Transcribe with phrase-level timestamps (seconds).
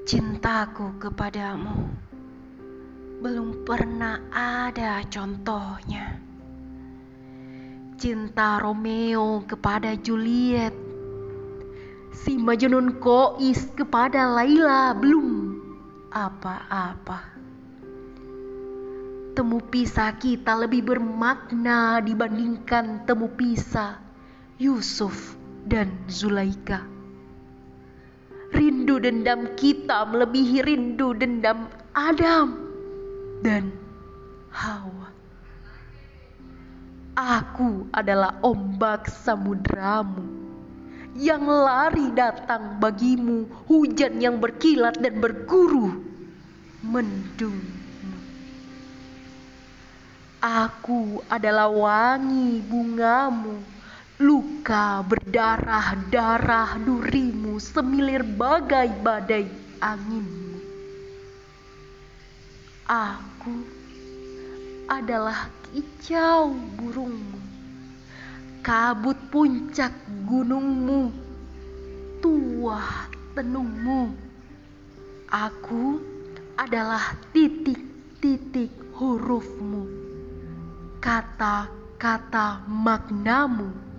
[0.00, 1.92] Cintaku kepadamu
[3.20, 6.16] belum pernah ada contohnya.
[8.00, 10.72] Cinta Romeo kepada Juliet,
[12.16, 15.60] si Majnun Kois kepada Laila belum
[16.08, 17.36] apa-apa.
[19.36, 24.00] Temu pisah kita lebih bermakna dibandingkan temu pisah
[24.56, 25.36] Yusuf
[25.68, 26.99] dan Zulaika.
[28.50, 32.58] Rindu dendam kita melebihi rindu dendam Adam
[33.46, 33.70] dan
[34.50, 35.10] Hawa.
[37.14, 40.24] Aku adalah ombak samudramu
[41.18, 46.00] yang lari datang bagimu, hujan yang berkilat dan berguru
[46.80, 47.60] mendung.
[50.40, 53.60] Aku adalah wangi bungamu,
[54.20, 59.48] luka berdarah-darah durimu semilir bagai badai
[59.80, 60.60] anginmu.
[62.84, 63.64] Aku
[64.92, 67.40] adalah kicau burungmu,
[68.60, 69.96] kabut puncak
[70.28, 71.08] gunungmu,
[72.20, 74.12] tuah tenungmu.
[75.32, 75.96] Aku
[76.60, 78.68] adalah titik-titik
[79.00, 79.88] hurufmu
[81.00, 83.89] kata-kata magnamu.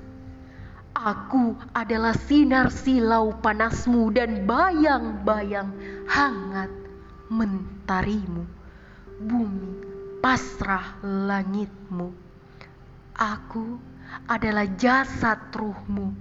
[1.02, 5.74] Aku adalah sinar silau panasmu dan bayang-bayang
[6.06, 6.70] hangat
[7.26, 8.46] mentarimu.
[9.18, 9.82] Bumi
[10.22, 12.14] pasrah langitmu.
[13.18, 13.82] Aku
[14.30, 16.14] adalah jasad ruhmu,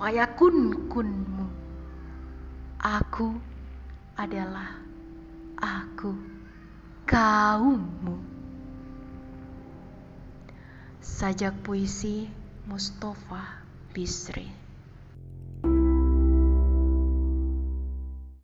[0.00, 1.46] fayakun kunmu.
[2.80, 3.36] Aku
[4.16, 4.80] adalah
[5.60, 6.16] aku,
[7.04, 8.16] kaummu.
[11.04, 12.32] Sajak puisi
[12.64, 13.63] Mustafa
[13.94, 14.63] P3